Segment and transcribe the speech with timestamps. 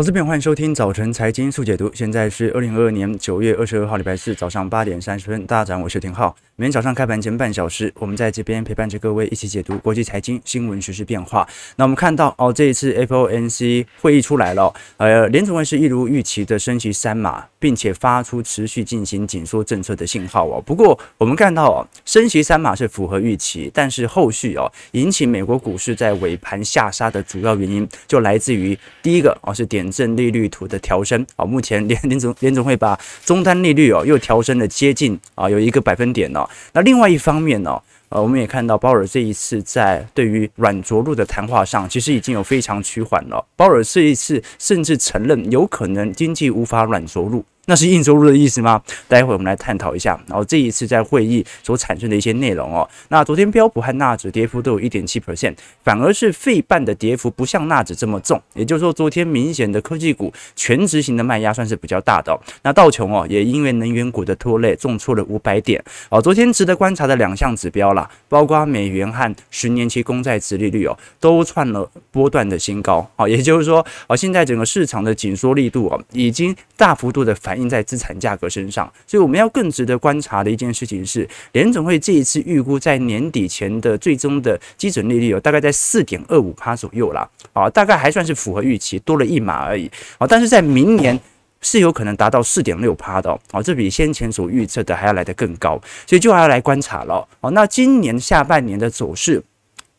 [0.00, 1.90] 投资朋，欢迎收听早晨财经速解读。
[1.92, 5.44] 现在是二零二二年九月二十二号，礼拜四早上八点三十分。
[5.44, 6.36] 大家早上好，我是田浩。
[6.54, 11.48] 每天早上开盘前半小时，我们在这边陪伴着各位一起解读国际财经新闻、时事变化。
[11.74, 20.62] 那我们看到哦，这一次 FOMC 会议出来了，呃，联储会是一如预期的升息三码，并且发出持续进行紧缩政策的信号哦。
[20.64, 29.87] 不过我们看到哦，升息三码是符合预期，但是后续哦，引起美国股市在尾盘下杀的主要原因，就来自于第一个哦，是点。
[29.90, 36.48] 正利率图的调升啊，目前联联总联总会把终端利率哦又调升了接近啊有一个百分点哦。
[36.72, 43.44] 那另外一方面呢，呃，我们也看到鲍尔这一次在对于软着陆的谈话上，其实已经有非常趋缓了。
[43.56, 47.44] 鲍尔这一次甚至承认有可能经济无法软着陆。
[47.68, 48.82] 那是硬着陆的意思吗？
[49.06, 50.18] 待会我们来探讨一下。
[50.26, 52.88] 然后这一次在会议所产生的一些内容哦。
[53.08, 55.54] 那昨天标普和纳指跌幅都有一点七 percent，
[55.84, 58.40] 反而是费半的跌幅不像纳指这么重。
[58.54, 62.40] 也就是说，昨天明显的科技股全值型的卖压算是比较大的哦。
[62.62, 65.84] 那道琼哦也因为能源股的拖累重挫了五百点。
[66.08, 73.06] 哦，昨天值得观察的两项指标啦，包括美元和十年期公债殖利率哦，都创了波段的新高。
[73.16, 77.57] 哦，也就是说，哦现在整个市场的紧缩力度哦，已经大幅度的反。
[77.58, 91.18] 印在资产价格身上，所以我们要更值得观察的一件事情是，联总会这一次预估在年底前的最终的基准利率有大概在四点二五趴左右啦，啊，大概还算是符合预期，多了一码而已啊，但是在明年
[91.60, 97.50] 是有可能达到四点六趴的哦，这比先前所预测的还要来得更高，所以就还要来观察了哦。
[97.50, 99.42] 那今年下半年的走势。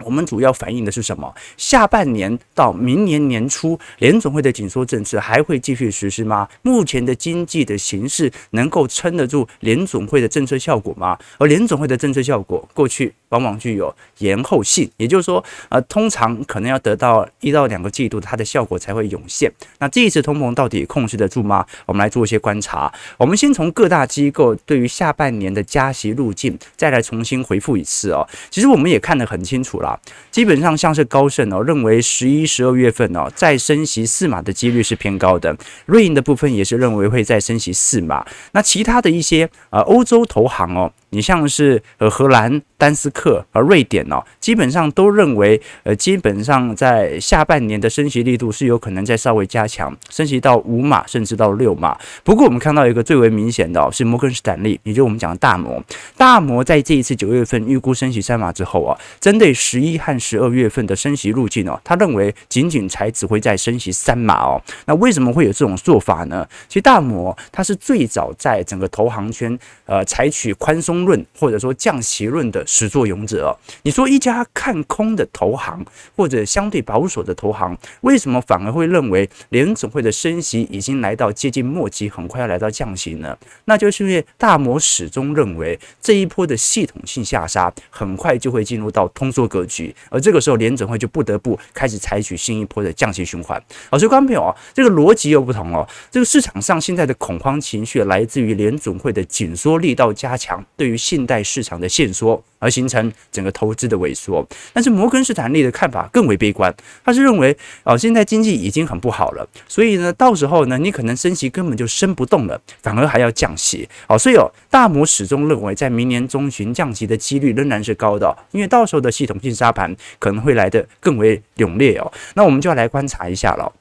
[0.06, 1.34] 我们主要反映的是什么？
[1.58, 6.48] 下半年到明年年初，联总会的紧缩政策还会继续实施吗？
[6.62, 11.20] 目前的经济的形势能够撑得住联总会的政策效果吗？
[11.38, 19.52] 而联总会的政策效果，过去往往具有延后性，也就是说，呃，通常可能要得到一到两个季度，它的效果才会涌现。
[19.80, 21.66] 那这一次通膨到底控制得住吗？
[21.86, 22.92] 我们来做一些观察。
[23.18, 28.28] 我们先从各大机构对于下半年的加息路径，再来重新回复一次哦。
[28.50, 30.00] 其实我们也看得很清楚了。
[30.32, 35.56] 基本上像是高盛哦，认为十一、十二月份哦再升息四码的几率是偏高的。
[35.86, 38.26] 瑞银的部分也是认为会再升息四码。
[38.54, 40.92] 那其他的一些呃欧洲投行哦。
[41.12, 51.98] 你像是呃荷兰、丹斯克和瑞典哦，基本上都认为呃基本上在下半年的升息力度是有可能再稍微加强，升息到五码甚至到六码。
[52.24, 55.84] 不过我们看到一个最为明显的哦，是摩根士丹利，也就是我们讲的大摩。
[56.16, 64.62] 大摩在这一次九月份预估升息三码之后啊，针对十一和十二月份的升息路径哦，他认为仅仅才只会再升息三码哦。
[64.86, 66.48] 那为什么会有这种做法呢？
[66.68, 70.99] 其实大摩它是最早在整个投行圈呃采取宽松。
[71.06, 73.52] 论或者说降息论的始作俑者哦，
[73.84, 83.38] 你说一家看空的投行或者相对保守的投行，为什么反而会认为联总会的升息已经来到接近末期，很快要来到降息呢？
[83.66, 93.62] 那就是因为大摩始终认为这一波的系统性下杀很快就会进入到通缩格局，而这个时候联总会就不得不开始采取新一波的降息循环。
[93.90, 95.88] 好，所以观众朋友啊，这个逻辑又不同哦。
[96.12, 104.46] 这个市场上现在的恐慌情绪来自于联总会的紧缩力道加强，对于信贷市场的限缩，而形成整个投资的萎缩。
[104.74, 106.74] 但是摩根士丹利的看法更为悲观，
[107.06, 113.88] 他是认为哦，现在经济已经很不好了，所以呢，到时候呢，你可能升息根本就升不动了，反而还要降息。
[114.08, 122.12] 哦，所以哦，大摩始终认为在明年中旬降息的几率仍然是高的，因为到时候的系统性沙盘可能会来得更为勇烈哦。
[122.34, 123.72] 那我们就要来观察一下了。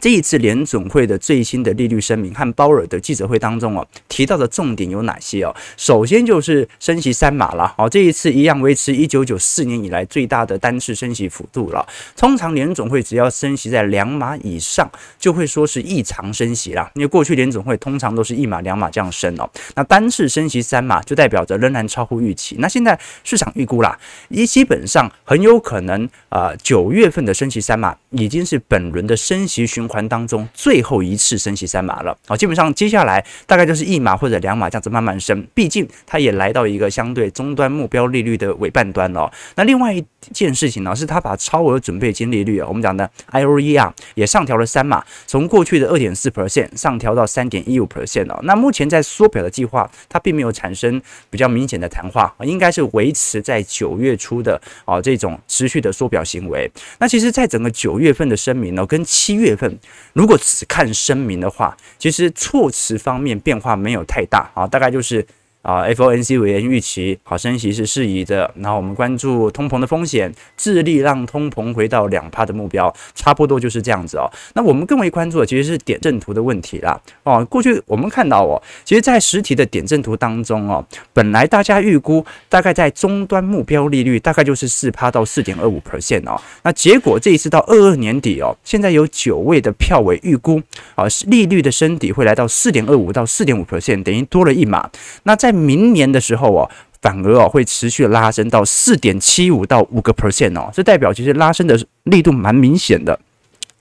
[0.00, 5.52] 这一次联准会的最新的利率声明和鲍尔的记者会当中哦，提到的重点有哪些哦？
[5.76, 11.84] 首先就是升息三码了，哦，这一次一样维持一九九四年以来最大的单次升息幅度了。
[12.16, 14.88] 通常联准会只要升息在两码以上，
[15.18, 16.88] 就会说是异常升息啦。
[16.94, 22.54] 因为过去联准会通常都是一码两码这样升哦，那单次升息三码就代表着仍然超乎预期。
[22.60, 39.30] 那现在市场预估啦，也基本上很有可能啊，九月份的升息三码已经是本轮的升息循环当中最后一次升息三码了，好，基本上接下来大概就是一码或者两码这样子慢慢升，毕竟它也来到一个相对终端目标利率的尾半端了。
[39.56, 48.38] 那另外一件事情呢，是它把超额准备金利率啊，我们讲的 IOE 啊，也上调了三码，从过去的二点四 percent 上调到三点一五 percent 了。
[48.42, 51.00] 那目前在缩表的计划，它并没有产生
[51.30, 56.70] 比较明显的谈话，应该是维持在九月初的啊这种持续的缩表行为。
[56.98, 59.67] 那其实，在整个九月份的声明呢，跟七月份。
[60.12, 65.26] 如果只看声明的话，其实措辞方面变化没有太大啊，大概就是
[65.62, 74.30] 啊，FOMC 委员预期好升息是适宜的，然后我们关注通膨的风险，致力让通膨回到两趴的目标，差不多就是这样子哦。
[74.54, 76.98] 那我们更为关注的其实是点阵图的问题啦。
[77.24, 80.82] 哦，过去我们看到哦，其实在实体的点阵图当中哦，
[81.12, 90.62] 本来大家预估大概在终端目标利率大概就是四趴到四点二五 percent 哦，那结果这一次到二二年底哦，现在有九位的票委预估
[90.94, 94.88] 啊，利率的升底会来到四点二五到四点五 percent，等于多了一码。
[95.24, 103.18] 那在在明年的时候哦，反而哦会持续拉升到四点七五到五个 percent 哦，这代表其实拉升的力度蛮明显的。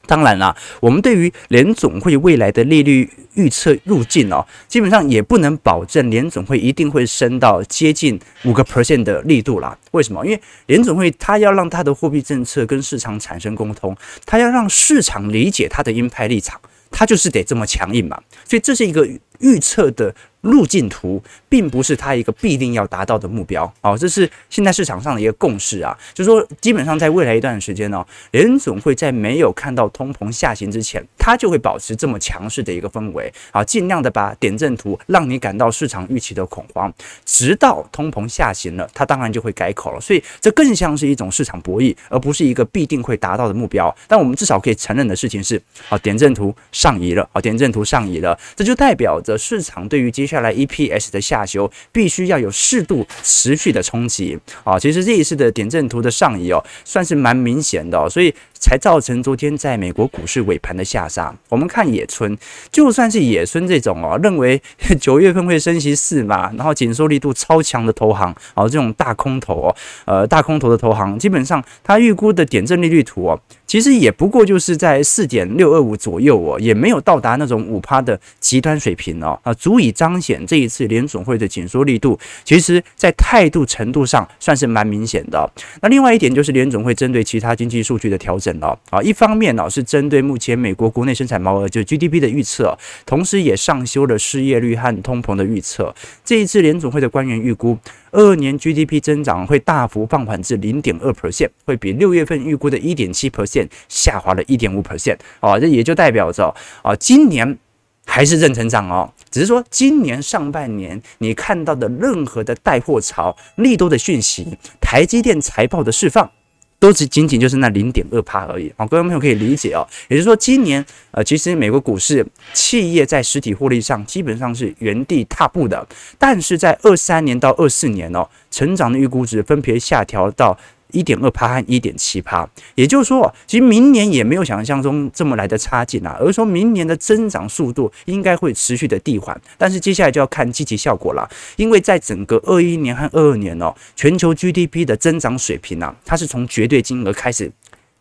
[0.06, 9.78] 当然啦，我们对于联总会未来的利率预测路径哦，基本上也不能保证联总会一定会升到接近五个 percent 的力度啦。
[9.92, 10.25] 为什么？
[10.25, 13.94] 因为联总会它要让它的货币政策跟市场产生沟通，
[14.25, 16.58] 它要让市场理解它的鹰派立场，
[16.90, 18.18] 它就是得这么强硬嘛。
[18.46, 19.06] 所以这是一个
[19.39, 20.13] 预测的。
[20.42, 36.94] 路径图并不是它一个必定要达到的目标哦，这是现在市场上的一个共识啊，就是说基本上在未来一段时间呢，联总会在没有看到通膨下行之前，它就会保持这么强势的一个氛围啊，尽量的把点阵图让你感到市场预期的恐慌，
[37.25, 40.00] 直到通膨下行了，它当然就会改口了。
[40.00, 43.94] 所以这更像是一种市场博弈，而不是一个必定会达到的目标。
[44.07, 50.38] 但我们至少可以承认的事情是，啊，点阵图上移了，啊，点阵图上移了，这就代表则市场对于接下来。
[50.38, 54.77] 下来 EPS 的下修必须要有适度持续的冲击啊！
[54.77, 58.31] 其实这一次的点阵图的上移哦，算是蛮明显的哦，所以。
[58.59, 61.33] 才造成昨天在美国股市尾盘的下杀。
[61.50, 62.38] 我们看野村，
[62.71, 64.62] 就算是野村这种哦，认为
[65.00, 69.75] 九月份会升息四嘛，然后紧缩力度超强的投行哦，这种大空头哦，
[70.06, 85.50] 呃，大空头的投行，基本上他预估的点阵利率图哦，其实也不过就是在四点六二五左右哦，也没有到达那种五趴的极端水平哦，啊，足以彰显这一次联总会的紧缩力度，其实在态度程度上算是蛮明显的。
[85.81, 88.47] 那另外一点就是联总会针对其他经济数据的调整。
[88.90, 95.94] 啊，一方面呢是针对目前美国国内生产毛额就 GDP 的预测，同时也上修了失业率和通膨的预测。
[96.24, 97.78] 这一次联总会的官员预估，
[98.12, 105.18] 二二年 GDP 增长会大幅放缓至零点二 percent，会比六月份预估的一点七 percent 下滑了一点五 percent。
[105.40, 107.58] 啊，这也就代表着啊，今年
[108.06, 116.32] 还是正成长哦，只是说今年上半年你看到的任何的带货潮、利多的讯息、台积电财报的释放。
[116.79, 119.85] 都只仅仅就是那零点二趴而已，好，各位朋友可以理解啊。
[120.09, 125.88] 也就是说，今年呃，其实美国股市企业在实体获利上基本上是原地踏步的，
[126.18, 130.57] 但是在二三年到二四年哦，成长的预估值分别下调到。
[130.92, 147.51] 一点二趴和一点七趴，也就是说，其实明年也没有想象中这么来的差劲啊，而是说明年的增长速度应该会持续的递缓，但是接下来就要看积极效果了，因为在整个二一年和二二年哦，全球 GDP 的增长水平啊，它是从绝对金额开始。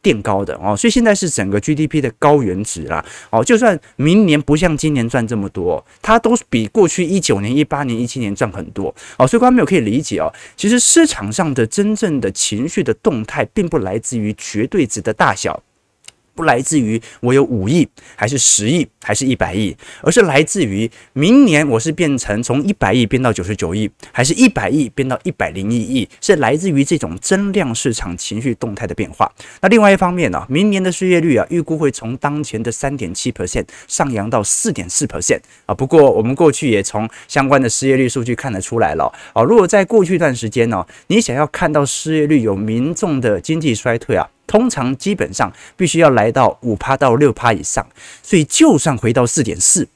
[0.07, 15.61] 变高的哦，所以现在是整个 GDP 的高原值啦哦，就算明年不像今年赚这么多，它都比过去一九年、一八年、一七年赚很多哦，所以观众朋友可以理解哦，其实市场上的真正的情绪的动态，并不来自于绝对值的大小。
[16.37, 29.33] 不来自于我有五亿还是十亿还是一百亿，而是来自于明年我是变成从一百亿变到九十九亿，还是一百亿变到一百零一亿，是来自于这种增量市场情绪动态的变化。
[29.63, 35.75] 那另外一方面呢，明年的失业率啊，预估会从当前的三点七 percent 上扬到四点四 percent 啊。
[35.75, 44.29] 不过我们过去也从相关的失业率数据看得出来了啊，如果在过去一段时间呢，你想要看到失业率有民众的经济衰退啊。
[44.47, 47.87] 通常基本上必须要来到五趴到六趴以上，
[48.23, 49.87] 所以就算回到四点四，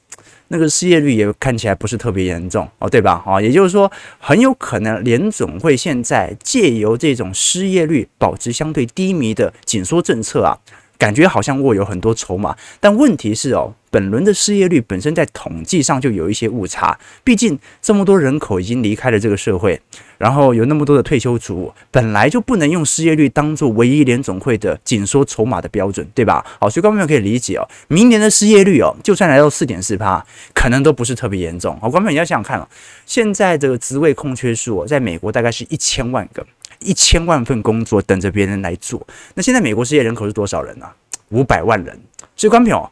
[0.49, 3.23] 那个失业率也看起来不是特别严重哦，对吧？
[3.25, 3.89] 哦，也就是说，
[4.19, 10.57] 很有可能联总会现在借由这种失业率保持相对低迷的紧缩政策啊，
[11.01, 13.73] 感觉好像握有很多筹码，但问题是哦。
[13.93, 19.77] 本轮的失业率本身在统计上就有一些误差，毕竟这么多人口已经离开了这个社会，
[20.17, 26.41] 然后有那么多的退休族，本来就不能用失业率当做唯一联总会的紧缩筹码的标准，对吧？
[26.57, 31.77] 好，所以观众朋友可以理解哦，明年的失业率哦，就算来到四点四趴，可能都不是特别严重。
[31.81, 32.65] 好，观众朋友你要想想看哦，
[33.05, 36.47] 现在这个职位空缺数哦，在美国大概是一千万个，
[36.81, 39.05] 一千万份工作等着别人来做。
[39.35, 40.85] 那现在美国失业人口是多少人呢？
[41.29, 41.99] 五百万人。
[42.35, 42.91] 所以观众朋友。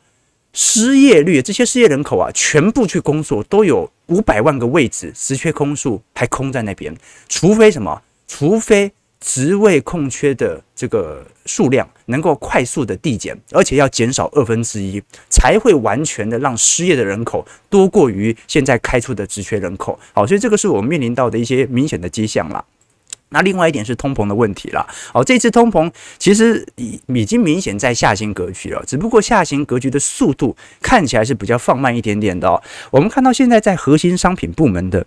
[0.52, 6.94] 失业率，这些失业人口啊，全部去工作，都有五百万个位置，职缺空数还空在那边。
[7.30, 8.02] 除非什么？
[8.28, 19.98] 除非职位空缺的这个数量能够快速的递减，而且要减少二分之一，才会完全的让失业的人口多过于现在开出的职缺人口。
[20.14, 22.66] 好，所以这个是我们面临到的一些明显的迹象啦。
[23.30, 24.86] 那另外一点是通膨的问题了。
[25.14, 32.62] 好，这次通膨其实已已经明显在下行格局了，只不过下行格局的速度看起来是比较放慢一点点的哦。
[32.92, 35.06] 我们看到现在在核心商品部门的。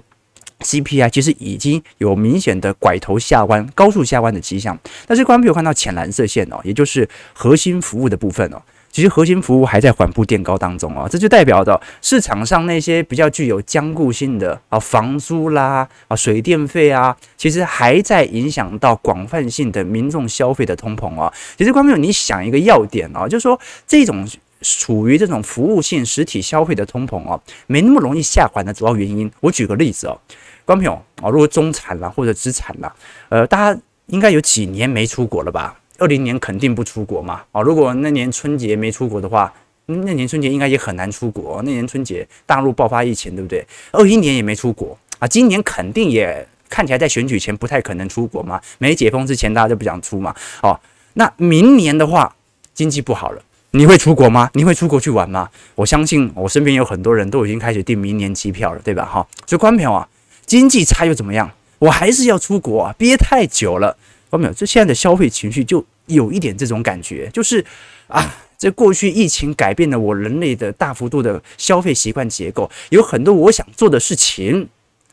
[0.63, 8.63] CPI 其实已经有明显的拐头下弯、高速下弯的迹象，但是观众朋友看到浅蓝色线哦，也就是核心服务的部分哦，
[8.93, 21.33] 其实核心服务还在缓步垫高当中哦，这就代表着市场上那些比较具有坚固性的啊房租啦啊水电费啊，其实还在影响到广泛性的民众消费的通膨哦。
[21.57, 24.29] 其实观众，你想一个要点哦，就是说这种
[24.61, 30.21] 处于这种服务性实体消费的通膨哦，没那么容易下缓的主要原因，我举个例子哦。
[30.65, 32.95] 观众朋友啊，如果中产啦或者资产啦，
[33.31, 35.75] 呃，大家应该有几年没出国了吧？
[36.03, 37.43] 二零年肯定不出国嘛。
[37.53, 39.53] 啊，如果那年春节没出国的话，
[39.87, 41.63] 那年春节应该也很难出国。
[41.65, 43.65] 那年春节大陆爆发疫情，对不对？
[43.93, 48.61] 二一年也没出国啊，今年肯定也看起来在选举前不太可能出国嘛。
[48.79, 50.35] 没解封之前，大家就不想出嘛。
[50.63, 50.79] 哦，
[51.15, 52.35] 那明年的话，
[52.75, 54.51] 经济不好了，你会出国吗？
[54.55, 55.49] 你会出国去玩吗？
[55.77, 59.05] 我相信我身边有很多人都已经开始订明年机票了，对吧？
[59.05, 60.09] 哈，所以观众朋友啊。
[60.45, 61.51] 经济差又怎么样？
[61.79, 62.95] 我还是要出国啊！
[62.99, 63.97] 憋太久了，
[64.33, 64.53] 有没有？
[64.53, 67.65] 这现在的消费情绪就有一点这种感觉，就是
[68.09, 74.69] 啊，这过去疫情改变了我人类的大幅度的消费习惯结构，有很多我想做的事情。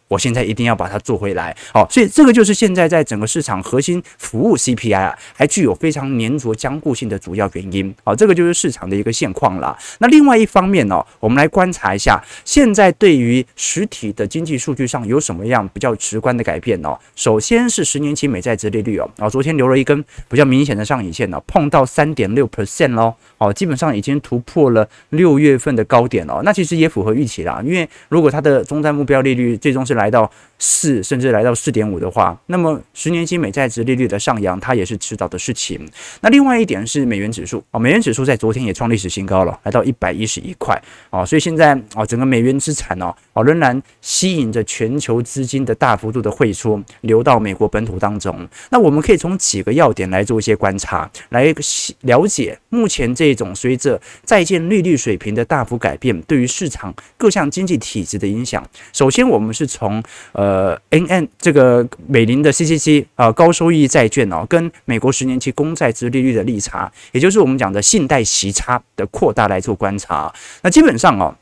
[0.10, 9.78] 我现在一定要把它做回来，好，所以这个就是现在在整个市场核心服务 CPI 啊，还具有非常粘着僵固性的主要原因，好，这个就是市场的一个现况了。
[10.00, 16.98] 那另外一方面呢，我们来观察一下，现在对于实体的经济数据上有什么样比较直观的改变呢？
[17.16, 35.90] 首先是十年期美债殖利率哦，啊，昨天留了一根比较明显的上影线呢，碰到三点六 percent 喽，哦，基本上已经突破了六月份的高点了，那其实也符合预期啦，因为如果它的终端目标利率最终是来到四，甚至来到四点五的话，那么十年期美债殖利率的上扬，它也是迟早的事情。
[36.22, 48.48] 那另外一点是美元指数啊，美元指数在昨天也创历史新高了，来到一百一十一块啊，所以现在啊，整个美元资产呢啊，仍然吸引着全球资金的大幅度的汇出，流到美国本土当中。
[48.70, 51.54] 那我们可以从几个要点来做一些观察，来
[52.02, 58.68] 了解目前这种随着债券利率水平的大幅改变，对于市场各项经济体制的影响。
[58.92, 60.02] 首先，我们是从
[60.32, 70.34] 呃呃，N N 这个美林的 C C C 啊，高收益债券哦，跟美国十年期公债值利率的利差，也就是我们讲的信贷息差的扩大来做观察。
[70.64, 71.36] 那基本上哦。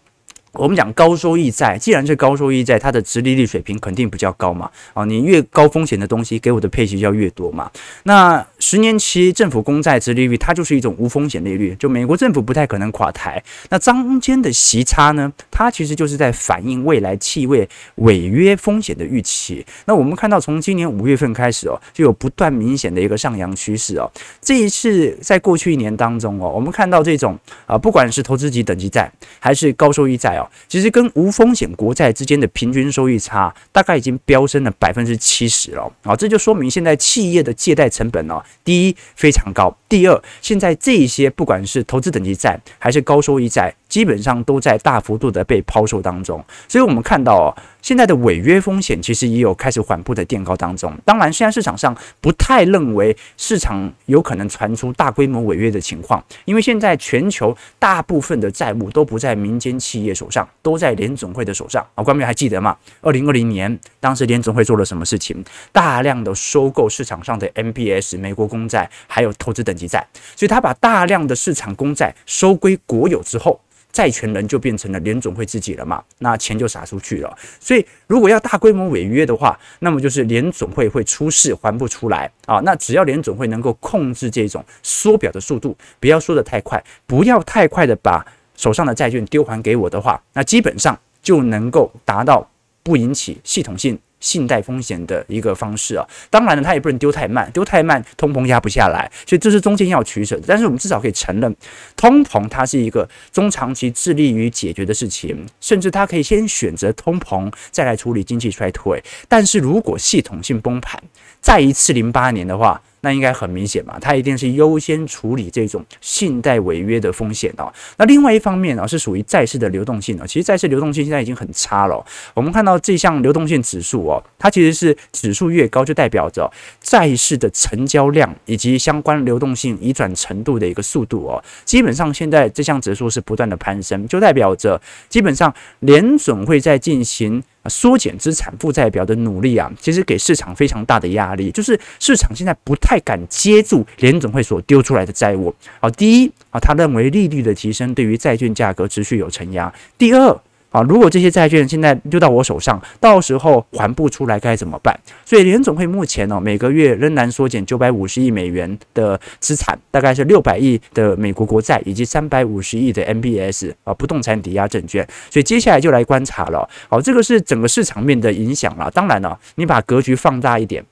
[0.57, 4.69] 我们讲高收益债，既然是高收益债，它的殖利率水平肯定比较高嘛。
[4.93, 7.69] 啊，你越高风险的东西，给我的配息就要越多嘛。
[8.03, 13.41] 那十年期政府公债殖利率，它就是一种无风险利率，就美国政府不太可能垮台。
[13.69, 19.65] 那中间的息差呢，它其实就是在反映未来气味违约风险的预期。
[19.85, 24.11] 那我们看到从今年五月份开始哦，就有不断明显的一个上扬趋势哦。
[24.41, 30.46] 这一次在过去一年当中哦，我们看到这种啊，不管是投资级等级债还是高收益债哦。
[30.67, 36.15] 其实跟无风险国债之间的平均收益差，大概已经飙升了百分之七十了啊！
[36.15, 46.43] 这就说明现在企业的借贷成本呢，第一非常高，第二，现在这些不管是投资等级债还是高收益债，基本上都在大幅度的被抛售当中。
[46.67, 47.55] 所以我们看到哦。
[47.79, 50.93] 现在的违约风险其实也有开始缓步的垫高当中。
[51.05, 61.81] 当然，现在市场上不太认为市场有可能传出大规模违约的情况，因为现在全球大部分的债务都不在民间企业手上，都在联总会的手上。
[61.95, 62.75] 啊，观众还记得吗？
[62.99, 65.41] 二零二零年当时联总会做了什么事情？
[65.71, 73.61] 大量的收购市场上的 MBS 美国公债，还有投资等级债，所以他把大量的市场公债收归国有之后。
[73.97, 77.35] 债权人就变成了联总会自己了嘛，那钱就撒出去了。
[77.59, 82.59] 所以如果要大规模违约的话，那么就是联总会会出事还不出来啊。
[82.59, 88.23] 那只要联总会能够控制这种缩表的速度，不要缩得太快，不要太快的把
[88.55, 92.47] 手上的债券丢还给我的话，那基本上就能够达到
[92.83, 93.97] 不引起系统性。
[94.19, 100.43] 信贷风险的一个方式啊，当然了，它也不能丢太慢，丢太慢，通膨压不下来，所以这是中间要取舍的。
[100.47, 101.55] 但是我们至少可以承认，
[101.95, 109.03] 通膨它是一个中长期致力于解决的事情，甚至它可以先选择通膨，再来处理经济衰退。
[109.27, 111.01] 但是如果系统性崩盘，
[111.41, 117.71] 再一次零八年的话，那应该很明显嘛，它一定是优先处理这种信贷违约的风险哦。
[117.97, 120.27] 那另外一方面呢，是属于债市的流动性哦。
[120.27, 122.03] 其实债市流动性现在已经很差了。
[122.33, 126.51] 我们看到这项流动性指数哦，它其实是指数越高，就代表着
[126.81, 131.41] 债市的成交量以及相关流动性移转程度的一个速度哦。
[131.63, 137.41] 基本上现在这项指数是不断的攀升，就代表着基本上联准会在进行。
[137.69, 145.53] 缩减资产负债表的努力啊，其实给市场非常大的压力，就是市场现在不太敢接住联总会所丢出来的债务。
[145.79, 149.73] 好，第一啊，他认为利率的提升对于债券价格持续有承压。
[149.97, 150.39] 第二。
[150.69, 154.97] 啊，如果这些债券现在丢到我手上，到时候还不出来该怎么办？
[155.25, 165.07] 所以联总会目前呢、哦，每个月仍然缩减九百五十亿美元的资产，大概是六百亿的美国国债以及三百五十亿的 MBS 啊不动产抵押证券。
[165.29, 166.69] 所以接下来就来观察了。
[166.89, 168.91] 好，这个是整个市场面的影响了。
[168.91, 170.83] 当然了，你把格局放大一点。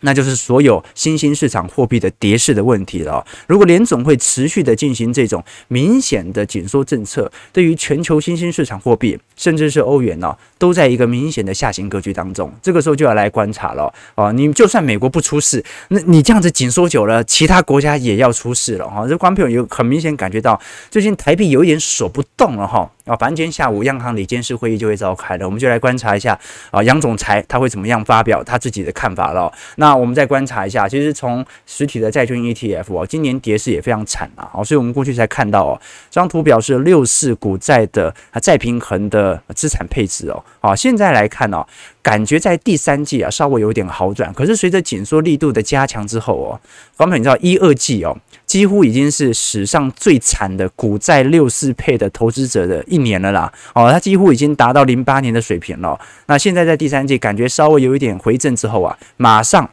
[0.00, 3.24] 那就是所有新兴市场货币的跌势的问题了。
[3.46, 12.52] 如果联总会持续的进行这种明显的紧缩政策，对于全球新兴市场货币，甚至是欧元呢，都在一个明显的下行格局当中。
[12.62, 14.30] 这个时候就要来观察了啊！
[14.32, 19.06] 你就算美国不出事，那你这样子紧缩久了，其他国家也要出事了哈。
[19.08, 22.90] 这观众有很明显感觉到，最近台币有一点锁不动了哈。
[23.06, 26.38] 啊，反正今天下午央行里监事会议就会召开了，我们就来观察一下
[26.70, 29.52] 啊，杨总裁他会怎么样发表他自己的看法了。
[29.76, 41.66] 那那我们再观察一下，其实从实体的债券 ETF 哦，今年跌势也非常惨啊，哦，所以我们过去才看到哦，这张图表示六四股债的啊债平衡的资产配置哦，好，现在来看哦，
[42.02, 46.60] 感觉在第三季啊稍微有点好转，可是随着紧缩力度的加强之后哦，
[46.94, 48.16] 方朋友你知道一二季哦。
[48.46, 55.98] 几乎已经是史上最惨的股债六四配的投资者的一年了啦，哦，它几乎已经达到零八年的水平了。
[56.26, 59.68] 那现在在第三季感觉稍微有一点回正之后啊，马上。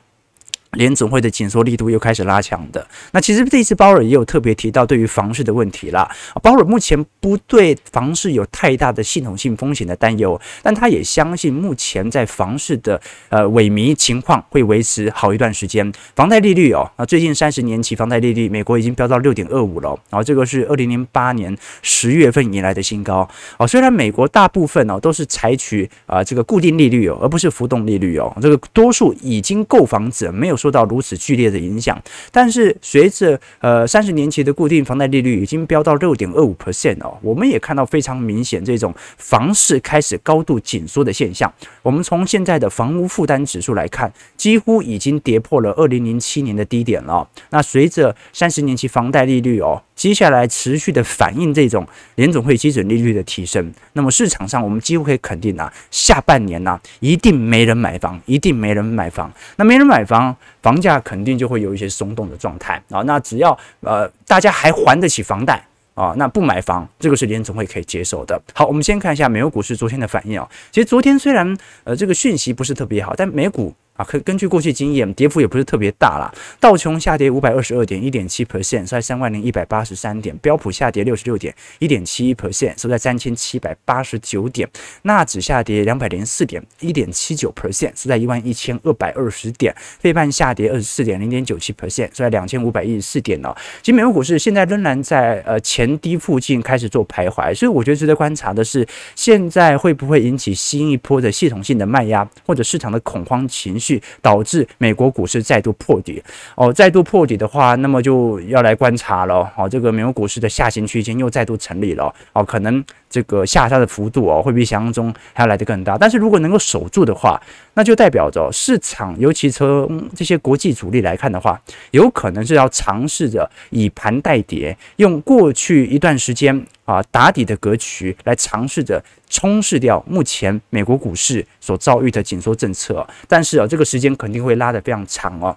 [0.74, 2.86] 联总会的紧缩力度又开始拉强的。
[3.12, 6.10] 那其实这一次鲍尔也有特别提到对于房市的问题啦。
[6.42, 15.92] 鲍尔目前不对房市有太大的系统性风险的担忧，但他也相信目前在房市的呃萎靡情况会维持好一段时间。
[16.16, 23.28] 房贷利率哦，啊最近三十年期房贷利率美国已经飙到六点二五了，然后这个是二零零八年十月份以来的新高。
[23.58, 30.67] 哦，虽然美国大部分哦都是采取啊这个固定利率哦，而不是浮动利率哦，这个多数已经购房者没有说。
[30.68, 31.98] 受到如此剧烈的影响，
[32.30, 41.50] 但是随着呃三十年期的固定房贷利率已经飙到六点二五 percent 哦，我们也看到非常明显这种房市开始高度紧缩的现象。
[41.82, 47.26] 我们从现在的房屋负担指数来看，几乎已经跌破了二零零七年的低点了。
[47.52, 49.82] 那随着三十年期房贷利率哦。
[49.98, 59.30] 接下来持续的反映这种联总会基准利率的提升，那么市场上我们几乎可以肯定啊，下半年呢、一定没人买房，一定没人买房。
[59.56, 63.02] 那没人买房，房价肯定就会有一些松动的状态啊。
[63.02, 68.40] 那只要呃大家还还得起房贷啊，那不买房，这个是联总会可以接受的。
[68.54, 70.48] 好，我们先看一下美国股市昨天的反应啊。
[70.72, 73.74] 其实昨天虽然呃这个讯息不是特别好，但美股。
[73.98, 76.32] 啊，可根据过去经验，跌幅也不是特别大啦。
[76.60, 84.68] 道琼下跌五百二十二点，一点七 percent，收在三万零一百八十三点；标普下跌六十六点，一点七一 percent，收在三千七百八十九点；
[85.02, 93.56] 纳指下跌两百零四点，一点七九 percent，收在一万一千二百二十点；费半下跌二十四点，零点九七 percent，收在两千五百一十四点哦。
[93.82, 103.87] 其实美国股市现在仍然在呃前低附近开始做徘徊，所以我觉得值得观察的是，现在会不会引起新一波的系统性的卖压，或者市场的恐慌情绪？
[104.22, 106.22] 导致美国股市再度破底
[106.56, 109.70] 哦，再度破底的话，那么就要来观察了哦。
[109.70, 115.98] 这个美国股市的下行区间又再度成立了哦，可能这个下杀的幅度哦，会比想象中还要来得更大。
[115.98, 117.42] 但是如果能够守住的话，
[117.74, 121.60] 那就代表着市场，尤其从这些国际主力来看的话，
[121.92, 129.04] 有可能是要尝试着以盘代跌，用过去一段时间啊打底的格局来尝试着。
[129.30, 135.54] 冲释掉目前美国股市所遭遇的紧缩政策，但是啊，这个时间肯定会拉得非常长哦。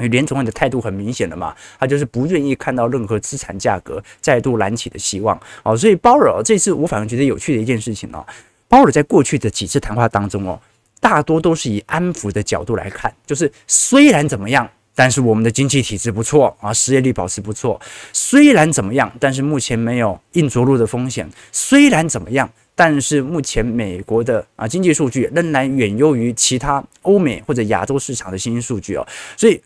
[0.00, 5.76] 因为联总会的态度很明显的嘛，他就是不愿意看到任何资产价格再度燃起的希望哦。
[5.76, 8.26] 所以鲍尔这次我反而觉得有趣的一件事情哦，
[8.68, 10.60] 鲍尔在过去的几次谈话当中哦，
[10.98, 14.68] 大多都是以安抚的角度来看，就是虽然怎么样。
[14.92, 17.80] 但是我们的经济体质不错啊，失业率保持不错。
[18.12, 21.26] 虽然怎么样，但是目前没有硬着陆的风险。
[21.52, 29.06] 虽然怎么样，但是目前美国的啊经济数据仍然远优于其他欧美或者亚洲市场的新兴数据哦。
[29.38, 29.58] 所以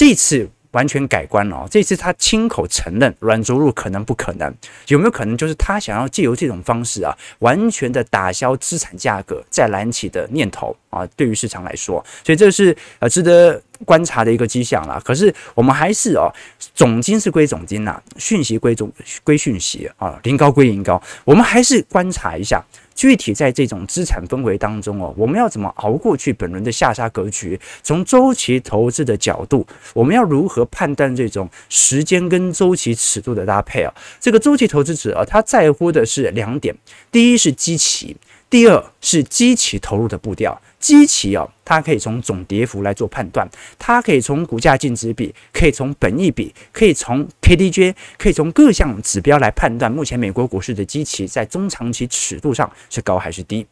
[0.00, 1.68] 这次完全改观了哦。
[1.70, 4.50] 这次他亲口承认软着陆可能不可能，
[4.86, 11.06] 有没有可能就是他想要借由这种方式啊，完全的打消资产价格再燃起的念头啊？
[11.14, 13.62] 对于市场来说，所以这是呃值得。
[13.86, 15.00] 观察的一个迹象啦。
[15.02, 16.30] 可是我们还是哦，
[16.74, 18.92] 总金是归总金呐，讯息归总
[19.24, 22.62] 归讯息啊，临高归临高，我们还是观察一下。
[22.94, 27.58] 具体在这种资产氛围当中哦，我们要怎么熬过去本轮的下杀格局？
[27.82, 33.94] 从周期投资的角度，我们要如何判断这种时间跟周期尺度的搭配啊？
[34.20, 36.76] 这个周期投资者啊，他在乎的是两点：
[37.10, 38.16] 第一是基期，
[38.50, 40.60] 第二是基期投入的步调。
[40.80, 43.46] 基期哦，它可以从总跌幅来做判断，
[43.78, 53.66] 它可以从股价净值比，可以从本益比，可以从 KDJ，可以从各项指标来判断目前美国股市的基期在中长期尺度上是高还是低。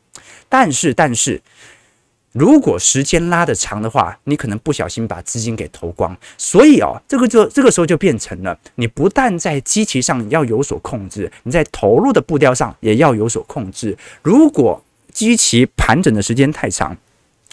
[0.50, 1.40] 但是，但是
[2.32, 6.16] 如果时间拉得长的话，你可能不小心把资金给投光。
[6.36, 13.96] 所以哦，这个就这个时候就变成了，你不但在基期上要有所控制，你在投入的步调上也要有所控制。
[14.22, 16.96] 如果基期盘整的时间太长，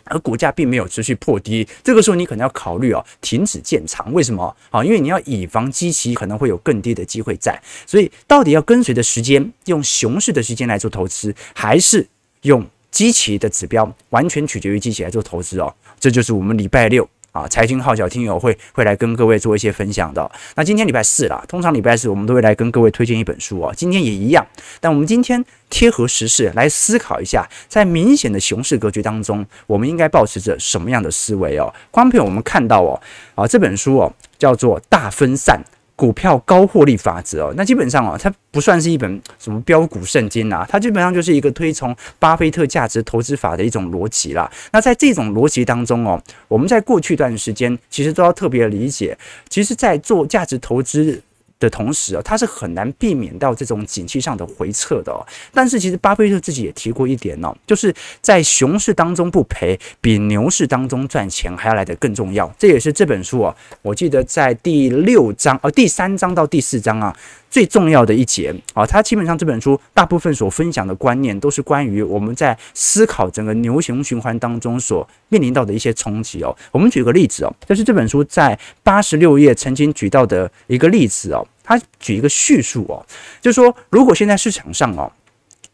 [0.03, 4.13] 而股价并没有持续破低，这个时候你可能要考虑哦，停止建仓。
[4.13, 4.83] 为什么啊？
[4.83, 7.59] 因为你要以防基期可能会有更低的机会在。
[7.87, 12.07] 所以，到底要跟随着时间，用熊市的时间来做投资，还是
[12.43, 12.63] 用
[12.95, 13.93] 机器的指标？
[14.11, 15.75] 完全取决于机器来做投资哦。
[15.99, 17.05] 这就是我们礼拜六。
[17.33, 20.31] 啊，财经号角听友会会来跟各位做一些分享的。
[20.55, 23.73] 那今天礼拜四了，通常礼拜四我们都会来跟各位推荐一本书哦。
[23.75, 24.47] 今天也一样，
[24.79, 31.73] 但我们今天贴合时事来思考一下，在明显的熊市格局当中，我们应该抱持着什么样的思维哦？
[31.91, 33.01] 光凭，我们看到哦，
[33.35, 35.61] 啊，这本书哦叫做《大分散》。
[35.95, 44.51] 股票高获利法则哦，那基本上哦，它不算是一本什么标股圣经啊，它基本上就是一个推崇巴菲特价值投资法的一种逻辑啦。
[44.71, 49.17] 那在这种逻辑当中哦，我们在过去一段时间其实都要特别理解，
[49.49, 51.21] 其实，在做价值投资。
[51.65, 55.25] 的同时啊，它是很难避免到这种景气上的回撤的哦。
[55.51, 62.53] 但是其实巴菲特自己也提过一点呢，就是在熊市当中不赔，比牛市当中赚钱还要来得更重要。
[62.59, 67.15] 这也是这本书啊，我记得在第六章呃第三章到第四章啊。
[67.55, 76.53] 最重要的一节啊，它基本上这本书大部分所分享的观念都是关于我们在思考整个牛熊循环当中所面临到的一些冲击哦。
[76.73, 82.99] 我们举个例子哦，就是这本书在八十六页曾经举到的一个例子哦，它举一个叙述哦，
[83.39, 85.09] 就说如果现在市场上哦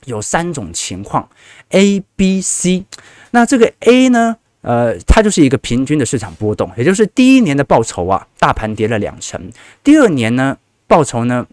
[0.06, 1.28] 有三种情况
[1.70, 2.86] A、B、C，
[3.32, 9.50] 那这个 A 呢，呃，它就是一个平均的市场波动，也就是第一年的报酬啊，大盘跌了两成，
[9.84, 11.48] 第二年呢，报酬呢。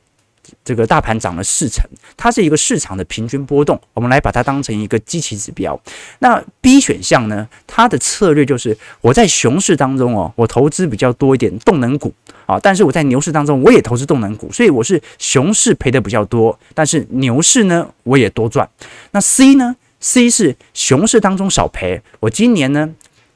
[0.64, 1.84] 这个大盘涨了四成，
[2.16, 5.80] 它是一个市场的平均波动，我们来把它当成一个基期指标。
[6.20, 7.48] 那 B 选项呢？
[7.66, 12.12] 它的策略就是我在熊市当中哦，我投资比较多一点动能股
[12.46, 18.68] 啊，但是我在牛市当中我也投资动能股，所以我是熊市赔的比较多，但是牛市呢我也多赚。
[19.12, 22.88] 那 C 呢？C 是熊市当中少赔，我今年呢？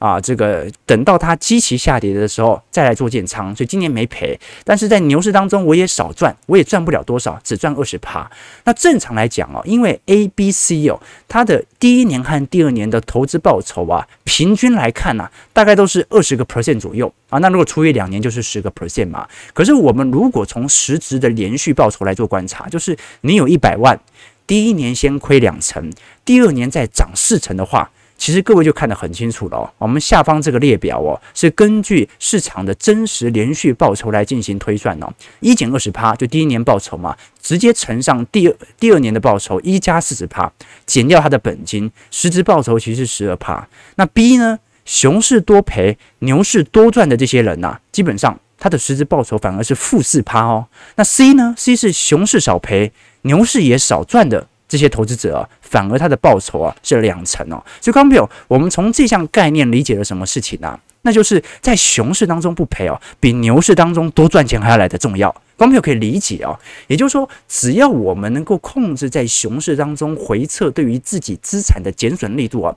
[0.03, 4.37] 啊，这个等到它基期下跌的时候再来做建仓，所以今年没赔。
[4.65, 8.29] 但是在牛市当中，我也少赚，我也赚不了多少，只赚二十趴。
[8.65, 17.39] 那正常来讲哦，因为 A、B、C 哦，它的第一年和第二年的投资报酬啊，平均来看呢、啊，大概都是二十个 percent 左右啊。
[17.39, 19.25] 那如果除以两年，就是十个 percent 嘛。
[19.53, 23.97] 可是我们如果从实质的连续报酬来做观察，就是你有一百万，
[24.45, 25.89] 第一年先亏两成，
[26.25, 27.89] 第二年再涨四成的话。
[28.23, 40.49] 其实各位就看得很清楚了哦，我们下方这个列表哦，是根据市场的真实连续报酬来进行推算哦，一减二十趴，就第一年报酬嘛，直接乘上第二第二年的报酬一加四十趴，
[40.85, 43.67] 减掉它的本金，实质报酬其实是十二趴。
[43.95, 50.67] 那 B 呢，熊市多赔，牛市多赚的这些人呐，基本上它的实质报酬反而是负四趴哦。
[50.95, 54.47] 那 C 呢，C 是熊市少赔，牛市也少赚的。
[54.73, 60.79] 这些投资者啊，反而他的报酬啊是两成哦，所以观众朋友，我们从这项概念理解了什么事情呢？
[61.03, 65.29] 那就是在熊市当中不赔哦，比牛市当中多赚钱还要来得重要。
[65.55, 66.57] 观众朋友可以理解哦，
[66.87, 72.75] 也就是说，只要我们能够控制在熊市当中回撤对于自己资产的减损力度啊。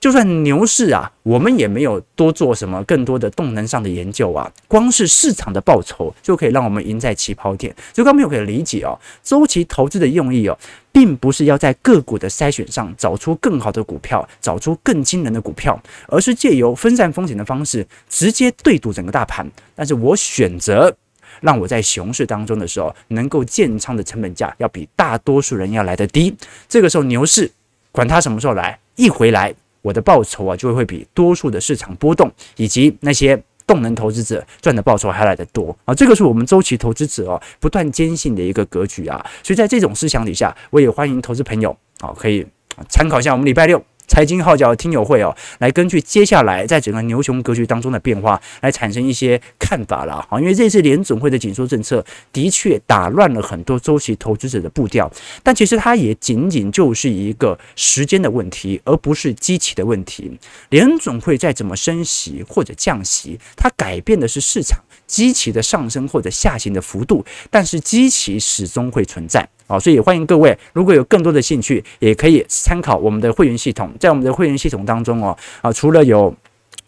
[0.00, 7.74] 就算牛市啊，我们也没有多做什么更多的动能上的研究啊，光是市场的报酬就可以让我们赢在起跑点。
[7.92, 10.56] 所以刚刚没有可以理解哦，周期投资的用意哦，
[10.92, 19.44] 并不是要在个股的筛选上找出更好的股票，找出更惊人的股票，而是借由分散风险的方式，直接对赌整个大盘。
[19.74, 20.94] 但是我选择
[21.40, 26.32] 让我在熊市当中的时候，能够建仓的成本价要比大多数人要来得低。
[26.68, 27.50] 这个时候牛市，
[27.90, 29.52] 管它什么时候来，一回来。
[29.82, 35.94] 我的报酬啊，就会比多数的市场波动以及那些动能投资者赚的报酬还来得多啊！
[35.94, 39.24] 这个是我们周期投资者哦不断坚信的一个格局啊！
[39.42, 42.46] 所以在这种思想底下，我也欢迎投资朋友啊可以
[42.88, 50.40] 参考一下我们礼拜六财经号角听友会哦，来根据接下来在整个牛熊格局当中的变化来产生一些看法了啊。
[50.40, 55.08] 因为这次联总会的紧缩政策的确打乱了很多周期投资者的步调，
[55.42, 60.36] 但其实它也仅仅就是一个时间的问题，而不是基期的问题。
[60.70, 69.44] 联总会再怎么升息或者降息，它改变的是市场基期的上升或者下行的幅度，但是基期始终会存在。
[69.66, 73.92] 啊，所以欢迎各位，如果有更多的兴趣，也可以参考我们的会员系统。
[74.00, 76.34] 在我们的会员系统当中哦，啊，除了有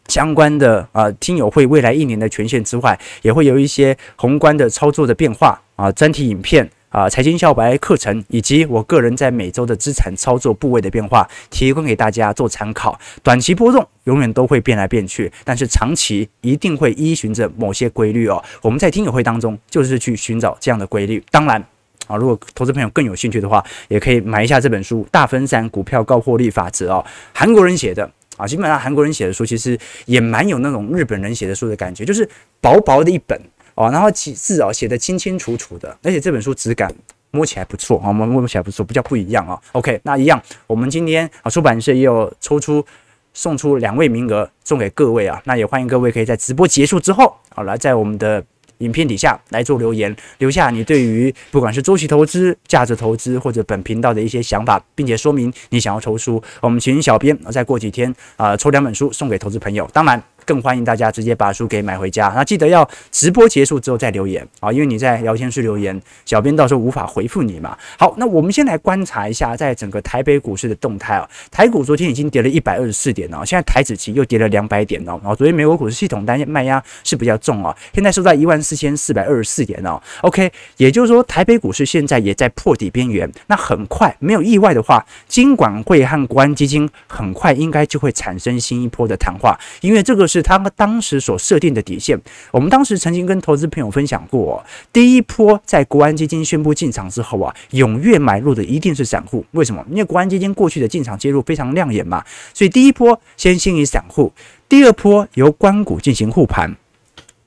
[0.08, 12.98] 相关的啊听友会未来一年的权限之外，也会有一些宏观的操作的变化啊，专题影片啊，财经小白课程，以及我个人在每周的资产操作部位的变化，提供给大家做参考。
[13.22, 18.42] 短期波动永远都会变来变去，但是长期一定会依循着某些规律哦。
[18.60, 21.64] 我们在听友会当中就是去寻找这样的规律，当然。
[22.08, 32.28] 啊，如果投资朋友更有兴趣的话，也可以买一下这本书《大分散股票高获利法则》哦，韩国人写的啊，基本上韩国人写的书其实也蛮有那种日本人写的书的感觉，就是
[32.60, 33.40] 薄薄的一本
[33.74, 36.92] 哦，然后字哦写得清清楚楚的，而且这本书质感
[37.30, 39.60] 摸起来不错啊，摸摸起来不错，比较不一样啊。
[39.72, 42.84] OK，那一样，我们今天啊出版社也有抽出
[43.32, 48.44] 送出两位名额送给各位啊，那也欢迎各位可以在直播结束之后好来在我们的。
[48.80, 59.86] 影片底下来做留言，留下你对于不管是周期投资、价值投资或者本频道的一些想法，并且说明你想要抽书，我们请小编再过几天啊、抽两本书送给投资朋友。
[59.92, 60.22] 当然。
[60.50, 67.78] 更欢迎大家直接把书给买回家，那记得要直播结束之后再留言啊，因为你在聊天室留言，小编到时候无法回复你嘛。
[67.96, 80.02] 好，那我们先来观察一下，在整个台北股市的动态啊，台股昨天已经跌了一百二十四点了，现在台指期又跌了两百点了，然后昨天美国股市系统单卖压是比较重啊，现在收在一万四千四百二十四点哦。
[80.22, 90.39] OK，也就是说台北股市现在也在破底边缘，那很快没有意外的话，金管会和国安基金很快应该就会产生新一波的谈话，因为这个是。
[90.42, 99.44] 他们当时所设定的底线，我们当时曾经跟投资朋友分享过，第一波在国安基金宣布进场之后啊，踊跃买入的一定是散户。
[99.52, 99.84] 为什么？
[99.90, 102.24] 因为国安基金过去的进场介入非常亮眼嘛，
[102.54, 104.32] 所以第一波先吸引散户，
[104.68, 106.76] 第二波由关谷进行护盘。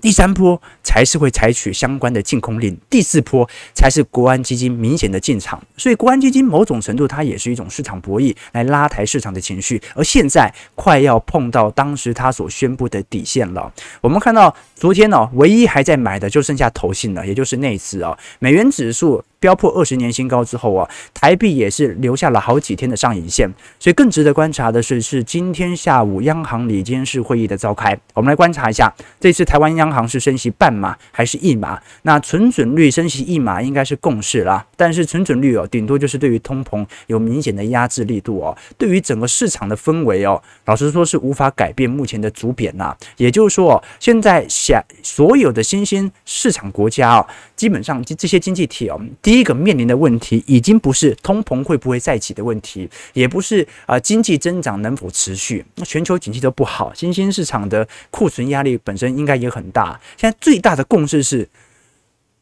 [0.03, 13.71] 第三波才是会采取相关的禁空令，第四波才是国安基金明显的进场，所以国安基金某种程度它也是一种市场博弈，来拉抬市场的情绪，而现在快要碰到当时它所宣布的底线了。
[14.01, 19.23] 我们看到昨天呢，唯一还在买的就剩下投信了，也就是那一次啊，美元指数。
[19.43, 23.45] 飙破二十年新高之后啊，台币也是留下了好几天的上影线，
[23.77, 27.93] 所以更值得观察的是，是今天下午央行里监事会议的召开。
[28.13, 31.77] 我们来观察一下，这次台湾央行是升息半码还是一码？
[32.03, 42.95] 那存准率升息一码应该是共识啦，但是存准率哦，顶多就是对于通膨有明显的压制力度哦，对于整个市场的氛围哦，老实说是无法改变目前的主贬呐。
[43.17, 47.27] 也就是说，现在想所有的新兴市场国家哦，
[47.57, 59.99] 基本上这些经济体哦，第第一个面临的问题已经不是通膨会不会再起的问题，也不是啊经济增长能否持续，那全球经济都不好，新兴市场的库存压力本身应该也很大。
[60.17, 61.49] 现在最大的共识是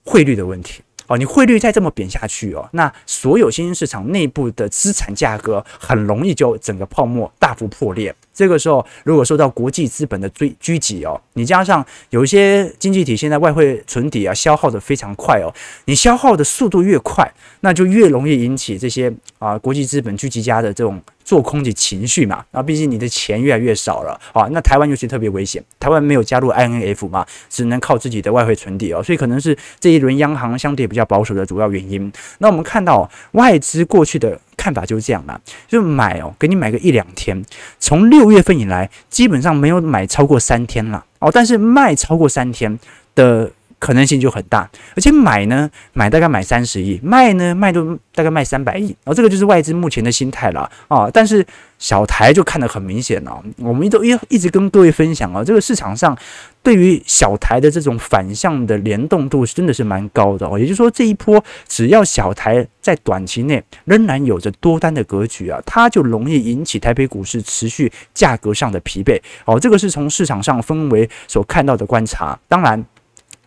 [0.04, 8.14] 汇率的问题哦，你汇率再这么贬下去哦，那所有新兴市场内部的资产价格很容易就整个泡沫大幅破裂。
[8.34, 15.54] 这个时候，如果受到国际资本的追狙击哦，你加上有一些经济体现在外汇存底啊消耗的非常快哦，
[15.86, 22.44] 你消耗的速度越快，那就越容易引起这些啊国际资本狙击家的这种做空的情绪嘛。
[22.52, 32.12] 啊，毕竟你的钱越来越少了啊，那台湾尤其特别危险，台湾没有加入 INF 嘛，只能靠自己的外汇存底哦，所以可能是这一轮央行相对比较保守的主要原因。
[32.40, 34.40] 那我们看到外资过去的。
[34.62, 37.44] 看法就是这样啦，就买哦，给你买个一两天。
[37.80, 42.80] 从六月份以来，基本上没有买超过三天了哦，但是卖超过三天
[43.16, 44.70] 的可能性就很大。
[44.96, 48.96] 而且买呢，买大概买三十亿，卖呢，卖都大概卖三百亿。
[49.06, 51.10] 哦，这个就是外资目前的心态了啊。
[51.12, 51.44] 但是
[51.82, 56.18] 小台就看得很明显了，我们都一一直跟各位分享啊，这个市场上。
[56.64, 60.60] 对于小台的这种反向的联动度，真的是蛮高的哦。
[60.60, 69.60] 也就是说，这一波只要小台在短期内仍然有着多单的格局啊，它就容易引起台北股市持续价格上的疲惫哦。
[69.60, 72.38] 这个是从市场上氛围所看到的观察。
[72.48, 72.86] 当然，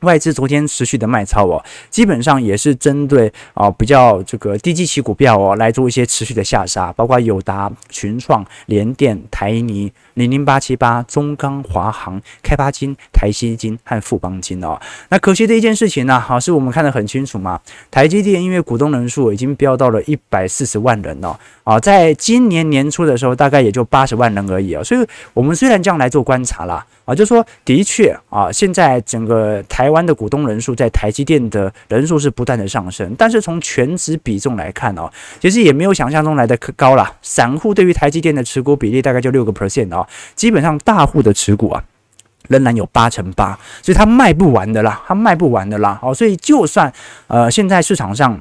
[0.05, 9.91] 外资昨天持续的卖超哦，基本上也是针对啊比较这个低基期股票哦来做一些持续的下杀，包括友达、群创、联电、台泥。
[10.15, 14.81] 零零八七八、中钢、华航、开发金、台积金和富邦金哦。
[15.11, 17.61] 那可惜的一件事情呢，好，是我们看得很清楚嘛。
[17.91, 24.83] 台积电因为股东人数已经飙到了一百四十万人了啊，在今年年初的时候，大概也就八十万人而已啊。
[24.83, 37.13] 所以，我们虽然这样来做观察啦，啊，就说的确啊，现在整个台湾的股东人数在台积电的人数是不断的上升，但是从全值比重来看哦，其实也没有想象中来的可高啦。
[37.23, 40.04] 散户对于台积电的持股比例大概就六个 percent 哦
[40.35, 41.83] 基本上大户的持股啊。
[42.49, 45.99] 仍然有八成八，所以它卖不完的啦，它卖不完的啦。
[46.03, 46.93] 哦，所以就算
[47.27, 48.39] 呃现在市场上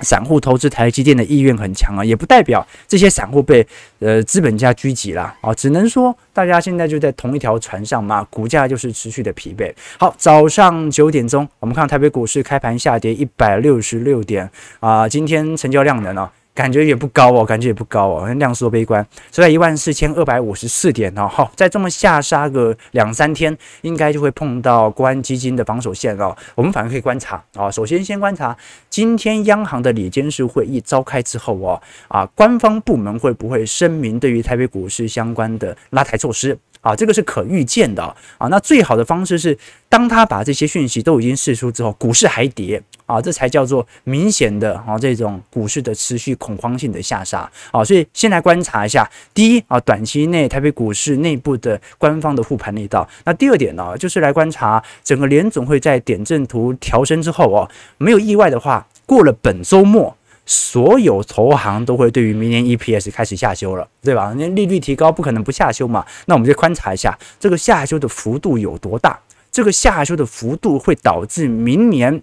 [0.00, 3.66] 散户投资台积电的意愿很强啊，也不代表这些散户被
[4.00, 5.34] 呃资本家狙击啦。
[5.40, 9.72] 哦，只能说大家现在就在同一条船上嘛，股价就是持续的疲惫。
[9.98, 16.30] 好，早上九点钟，我们看台北股市开盘下跌一百六十六点啊，今天成交量呢？
[16.54, 26.36] 感觉也不高哦，感觉也不高哦，量缩悲观，所以在一万四千二百五十四点哦，好，再这么下杀个两三天，应该就会碰到国安基金的防守线哦。
[26.54, 28.56] 我们反而可以观察啊，首先先观察
[28.90, 36.58] 今天央行的理监事会议召开之后哦，啊，官方部门会不会声明对于台北股市相关的拉抬措施？
[36.80, 38.02] 啊，这个是可预见的
[38.38, 38.48] 啊。
[38.48, 39.56] 那最好的方式是，
[39.88, 47.84] 当他把这些讯息都已经释出之后，股市还跌啊，这才叫做明显的啊这种股市的持续恐慌性的下杀啊。
[47.84, 53.08] 所以先来观察一下，第一啊，短期内台北股市内部的官方的护盘力道。
[53.24, 60.16] 那第二点呢，就是来观察整个联总会在点阵图调升之后哦，没有意外的话，过了本周末。
[60.52, 64.34] 所有投行都会对于明年 EPS 开始下修了，对吧？
[64.36, 66.04] 那利率提高不可能不下修嘛。
[66.26, 69.16] 那我们就观察一下这个下修的幅度有多大，
[69.52, 72.20] 这个下修的幅度会导致明年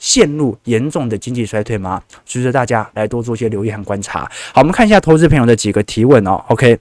[0.00, 2.02] 陷入严重的经济衰退吗？
[2.26, 4.28] 随着大家来多做些留意和观察。
[4.52, 6.42] 好，我们看一下投资朋友的几个提问哦。
[6.48, 6.76] OK，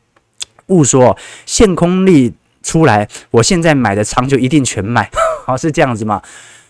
[0.67, 2.33] 误说现空力
[2.63, 5.07] 出来，我现在买的仓就一定全卖，
[5.45, 6.19] 好，是这样子吗？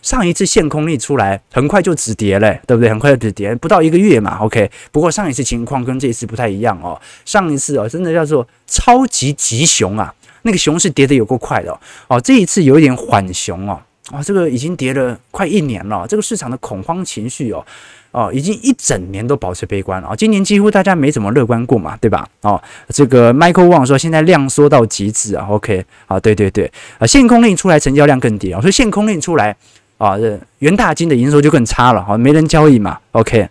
[0.01, 2.89] 上一次限空令出来，很快就止跌嘞，对不对？
[2.89, 4.37] 很快就止跌，不到一个月嘛。
[4.39, 6.99] OK，不过上一次情况跟这一次不太一样哦。
[7.25, 11.79] 上一次哦，真的叫做超级急熊啊，那个熊是跌得有够快的哦。
[12.07, 13.81] 哦，这一次有一点缓熊哦。
[14.11, 17.65] 哦，这个已经跌了快一年了，这个市场的恐慌情绪哦，
[18.11, 20.07] 哦，已经一整年都保持悲观了。
[20.09, 22.25] 哦，今年几乎大家没怎么乐观过嘛，对吧？
[22.39, 25.45] 哦，这个 Michael Wang 说现在量缩到极致啊。
[25.49, 29.53] OK，啊，对对对，啊，限空令出来，成交量更低啊，所以限空令出来。
[29.97, 32.99] 啊，这元大金的营收就更差了，哈，没人交易嘛。
[33.13, 33.49] OK，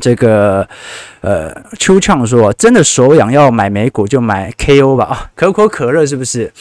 [0.00, 0.68] 这个
[1.20, 6.52] 呃，秋畅说，真的手痒要买美股就买 KO 吧，啊，可口可乐是不是？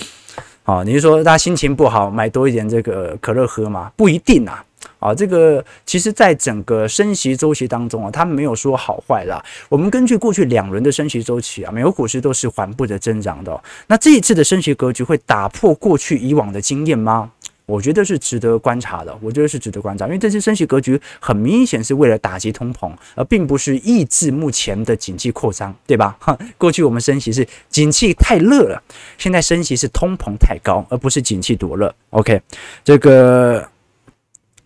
[0.64, 3.92] 啊，你是说大家心情不好买多一点这个可乐喝吗？
[3.96, 4.64] 不一定啊。
[5.00, 9.44] 啊，这个其实在整个升息周期当中啊，它没有说好坏啦。
[9.70, 13.64] 我们根据过去两轮的升息周期啊，美国股市都是缓步的增长的哦。
[13.86, 17.30] 那这一次的升息格局会打破过去以往的经验吗？
[17.68, 26.16] 我觉得是值得观察的，我觉得是值得观察，因为这次升息格局很明显是为了打击通膨，而并不是抑制目前的景气扩张，对吧？
[26.18, 28.82] 哈 过去我们升息是景气太热了，
[29.18, 31.94] 现在升息是通膨太高，而不是景气多热。
[32.12, 32.42] OK，
[32.86, 33.68] 这个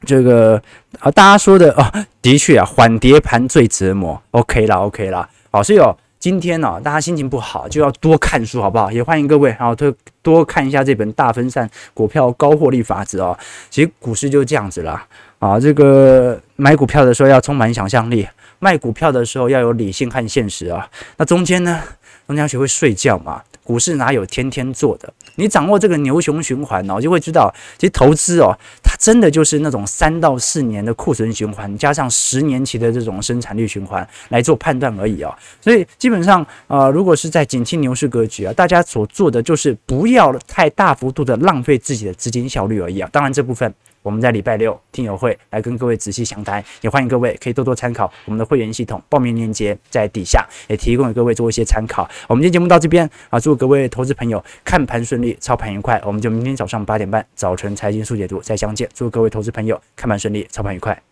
[0.06, 0.62] 这个
[1.00, 4.22] 啊，大家说的啊，的确啊，缓跌盘最折磨。
[4.30, 5.98] OK 啦，OK 啦，好，所以哦。
[6.22, 8.92] 今天呢、大家心情不好，就要多看书，好不好？
[8.92, 13.36] 也欢迎各位，然后多多看一下这本《大分散股票高获利法则》哦。
[13.72, 15.04] 其实股市就是这样子啦，
[15.40, 18.28] 啊，这个买股票的时候要充满想象力，
[18.60, 20.88] 卖股票的时候要有理性和现实啊。
[21.18, 21.82] 那中间呢，
[22.28, 23.42] 中间要学会睡觉嘛。
[23.64, 25.14] 股市哪有天天做的？
[25.36, 35.34] 你掌握这个牛熊循环哦，就会知道，其实投资哦，它真的就是那种三到四年的库存循环，加上十年期的这种生产率循环来做判断而已哦。
[35.62, 43.10] 所以基本上，呃，如果是在景气牛市格局啊，大家所做的就是不要太大幅度的浪费自己的资金效率而已啊。
[43.12, 43.74] 当然这部分。
[44.02, 52.10] 我们在礼拜六听友会来跟各位仔细详谈，也欢迎各位可以多多参考我们的会员系统，报名链接在底下，也提供给各位做一些参考。
[52.28, 56.02] 我们今天节目到这边啊，祝各位投资朋友看盘顺利，操盘愉快。
[56.06, 61.11] 我们就明天早上八点半早晨财经速解读再相见，祝各位投资朋友看盘顺利，操盘愉快。